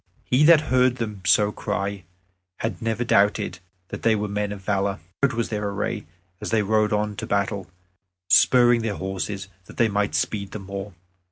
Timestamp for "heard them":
0.73-1.21